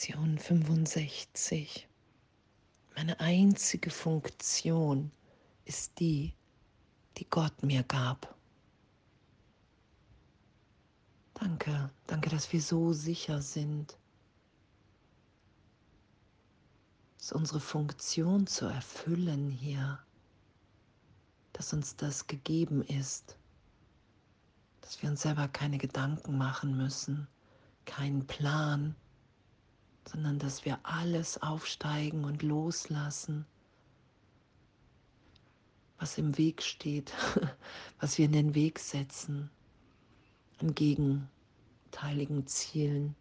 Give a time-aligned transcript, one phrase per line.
[0.00, 1.86] Lektion 65.
[2.96, 5.10] Meine einzige Funktion
[5.66, 6.32] ist die,
[7.18, 8.34] die Gott mir gab.
[11.34, 13.98] Danke, danke, dass wir so sicher sind,
[17.18, 19.98] dass unsere Funktion zu erfüllen hier,
[21.52, 23.36] dass uns das gegeben ist,
[24.80, 27.28] dass wir uns selber keine Gedanken machen müssen,
[27.84, 28.96] keinen Plan,
[30.10, 33.46] sondern dass wir alles aufsteigen und loslassen,
[35.98, 37.12] was im Weg steht,
[38.00, 39.50] was wir in den Weg setzen,
[40.58, 43.14] an gegenteiligen Zielen,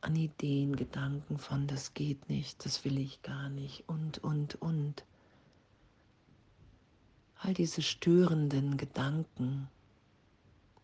[0.00, 5.04] an Ideen, Gedanken von, das geht nicht, das will ich gar nicht und, und, und.
[7.38, 9.68] All diese störenden Gedanken,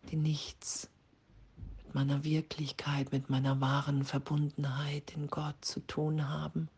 [0.09, 0.89] die nichts
[1.95, 6.69] meiner Wirklichkeit, mit meiner wahren Verbundenheit in Gott zu tun haben.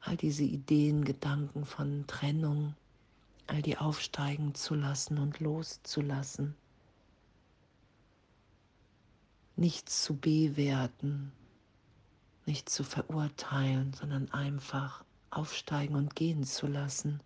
[0.00, 2.74] All diese Ideen, Gedanken von Trennung,
[3.46, 6.56] all die aufsteigen zu lassen und loszulassen.
[9.56, 11.32] Nichts zu bewerten,
[12.46, 17.20] nicht zu verurteilen, sondern einfach aufsteigen und gehen zu lassen.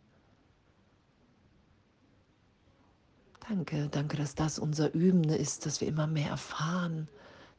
[3.49, 7.09] Danke, danke, dass das unser Üben ist, dass wir immer mehr erfahren,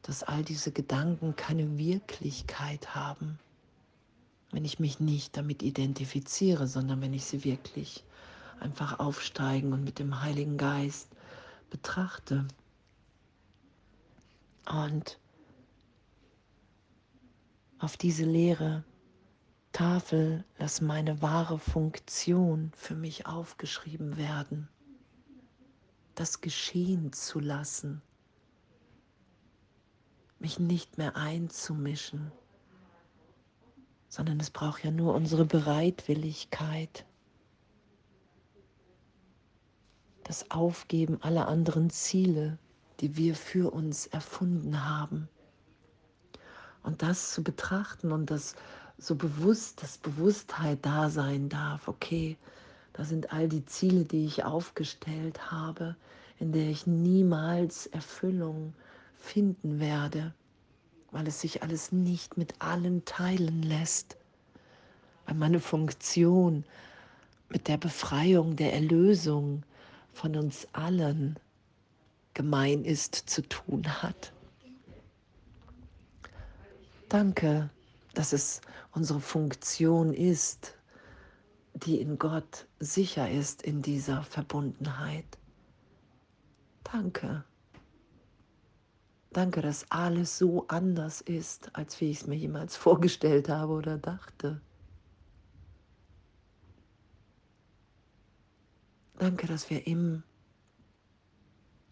[0.02, 3.40] dass all diese Gedanken keine Wirklichkeit haben.
[4.52, 8.04] Wenn ich mich nicht damit identifiziere, sondern wenn ich sie wirklich
[8.60, 11.08] einfach aufsteigen und mit dem Heiligen Geist
[11.70, 12.46] betrachte.
[14.68, 15.18] Und
[17.80, 18.84] auf diese leere
[19.72, 24.68] Tafel lass meine wahre Funktion für mich aufgeschrieben werden
[26.20, 28.02] das geschehen zu lassen,
[30.38, 32.30] mich nicht mehr einzumischen,
[34.10, 37.06] sondern es braucht ja nur unsere Bereitwilligkeit,
[40.24, 42.58] das Aufgeben aller anderen Ziele,
[43.00, 45.26] die wir für uns erfunden haben.
[46.82, 48.56] Und das zu betrachten und das
[48.98, 52.36] so bewusst, dass Bewusstheit da sein darf, okay,
[52.92, 55.96] da sind all die Ziele, die ich aufgestellt habe,
[56.40, 58.74] in der ich niemals Erfüllung
[59.14, 60.34] finden werde,
[61.12, 64.16] weil es sich alles nicht mit allen teilen lässt,
[65.26, 66.64] weil meine Funktion
[67.50, 69.62] mit der Befreiung, der Erlösung
[70.12, 71.38] von uns allen
[72.32, 74.32] gemein ist, zu tun hat.
[77.08, 77.68] Danke,
[78.14, 78.60] dass es
[78.92, 80.74] unsere Funktion ist,
[81.74, 85.26] die in Gott sicher ist in dieser Verbundenheit.
[86.84, 87.44] Danke.
[89.32, 93.98] Danke, dass alles so anders ist, als wie ich es mir jemals vorgestellt habe oder
[93.98, 94.60] dachte.
[99.18, 100.22] Danke, dass wir im,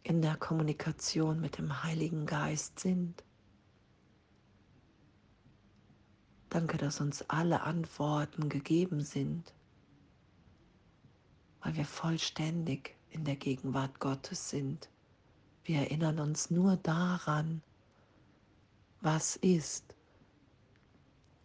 [0.03, 3.23] in der Kommunikation mit dem Heiligen Geist sind.
[6.49, 9.53] Danke, dass uns alle Antworten gegeben sind
[11.61, 14.89] weil wir vollständig in der Gegenwart Gottes sind.
[15.65, 17.63] Wir erinnern uns nur daran,
[19.01, 19.95] was ist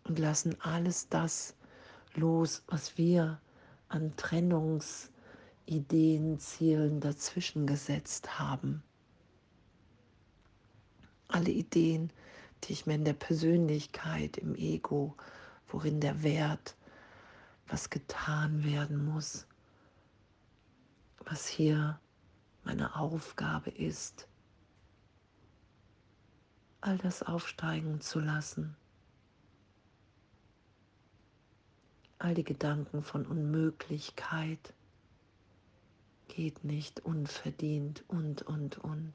[0.04, 1.56] und lassen alles das
[2.16, 3.40] los, was wir
[3.88, 8.84] an Trennungsideen, Zielen dazwischen gesetzt haben.
[11.28, 12.12] Alle Ideen,
[12.64, 15.16] die ich mir in der Persönlichkeit, im Ego,
[15.68, 16.76] worin der Wert,
[17.68, 19.48] was getan werden muss,
[21.26, 22.00] was hier
[22.64, 24.28] meine Aufgabe ist,
[26.82, 28.76] all das aufsteigen zu lassen.
[32.20, 34.74] All die Gedanken von Unmöglichkeit
[36.28, 39.14] geht nicht unverdient und, und, und.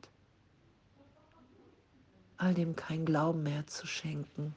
[2.37, 4.55] All dem kein Glauben mehr zu schenken.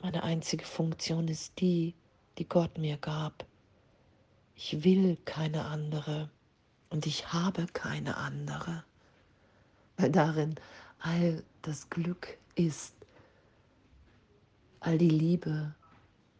[0.00, 1.94] Meine einzige Funktion ist die,
[2.38, 3.46] die Gott mir gab.
[4.54, 6.30] Ich will keine andere
[6.90, 8.84] und ich habe keine andere,
[9.96, 10.54] weil darin
[10.98, 12.94] all das Glück ist,
[14.80, 15.74] all die Liebe,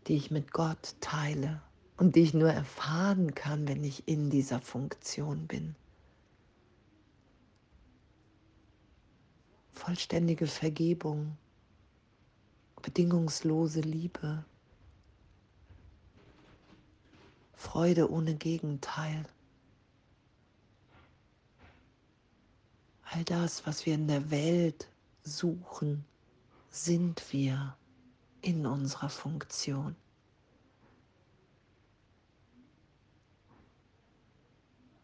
[0.06, 1.62] die ich mit Gott teile
[1.96, 5.74] und die ich nur erfahren kann, wenn ich in dieser Funktion bin.
[9.72, 11.36] Vollständige Vergebung,
[12.82, 14.44] bedingungslose Liebe,
[17.62, 19.24] Freude ohne Gegenteil.
[23.04, 24.88] All das, was wir in der Welt
[25.22, 26.04] suchen,
[26.70, 27.76] sind wir
[28.40, 29.94] in unserer Funktion.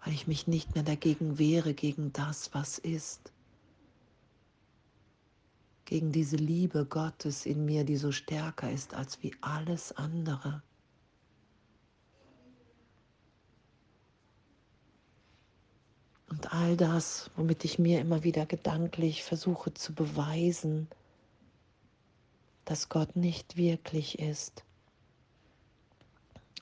[0.04, 3.32] Weil ich mich nicht mehr dagegen wehre, gegen das, was ist.
[5.84, 10.62] Gegen diese Liebe Gottes in mir, die so stärker ist als wie alles andere.
[16.38, 20.86] Und all das, womit ich mir immer wieder gedanklich versuche zu beweisen,
[22.64, 24.62] dass Gott nicht wirklich ist.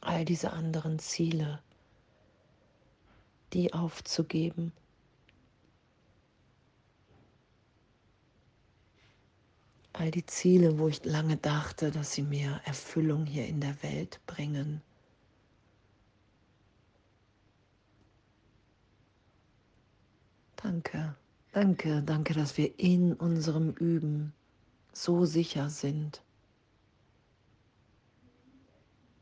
[0.00, 1.60] All diese anderen Ziele,
[3.52, 4.72] die aufzugeben.
[9.92, 14.20] All die Ziele, wo ich lange dachte, dass sie mir Erfüllung hier in der Welt
[14.26, 14.80] bringen.
[20.76, 21.14] Danke,
[21.52, 24.34] danke, danke, dass wir in unserem Üben
[24.92, 26.20] so sicher sind.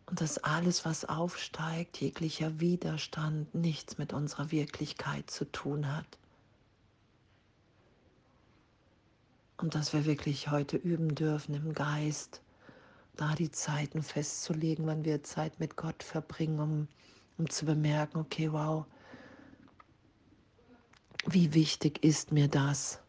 [0.07, 6.19] Und dass alles, was aufsteigt, jeglicher Widerstand, nichts mit unserer Wirklichkeit zu tun hat.
[9.57, 12.43] Und dass wir wirklich heute üben dürfen im Geist,
[13.15, 16.89] da die Zeiten festzulegen, wann wir Zeit mit Gott verbringen, um,
[17.39, 18.87] um zu bemerken, okay, wow,
[21.35, 23.01] wie wichtig ist mir das?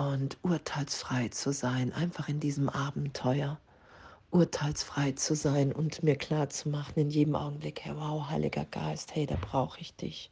[0.00, 3.60] und urteilsfrei zu sein, einfach in diesem Abenteuer
[4.30, 9.14] urteilsfrei zu sein und mir klar zu machen in jedem Augenblick, hey, wow, Heiliger Geist,
[9.14, 10.30] hey, da brauche ich dich.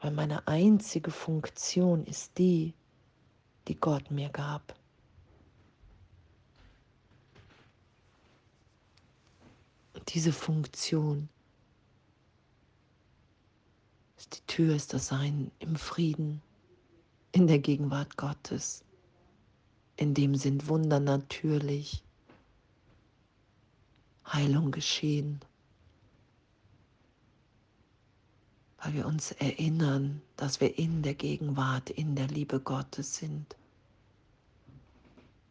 [0.00, 2.74] Weil meine einzige Funktion ist die,
[3.68, 4.74] die Gott mir gab.
[10.08, 11.28] Diese Funktion
[14.32, 16.42] die Tür, ist das Sein im Frieden
[17.32, 18.84] in der Gegenwart Gottes.
[19.96, 22.02] In dem sind Wunder natürlich,
[24.26, 25.40] Heilung geschehen,
[28.82, 33.56] weil wir uns erinnern, dass wir in der Gegenwart, in der Liebe Gottes sind.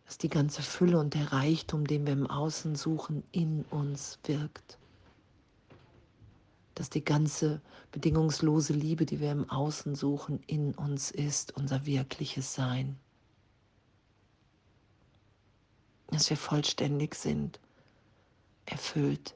[0.06, 4.78] Dass die ganze Fülle und der Reichtum, den wir im Außen suchen, in uns wirkt
[6.76, 7.62] dass die ganze
[7.92, 13.00] bedingungslose Liebe, die wir im Außen suchen, in uns ist, unser wirkliches Sein.
[16.08, 17.60] Dass wir vollständig sind,
[18.66, 19.36] erfüllt.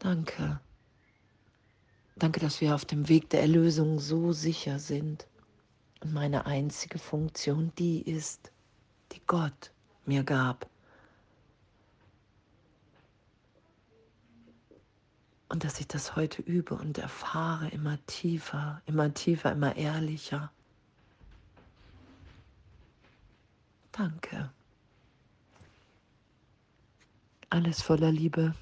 [0.00, 0.60] Danke.
[2.16, 5.28] Danke, dass wir auf dem Weg der Erlösung so sicher sind.
[6.00, 8.50] Und meine einzige Funktion die ist,
[9.12, 9.70] die Gott
[10.04, 10.71] mir gab.
[15.52, 20.50] Und dass ich das heute übe und erfahre immer tiefer, immer tiefer, immer ehrlicher.
[23.92, 24.50] Danke.
[27.50, 28.54] Alles voller Liebe.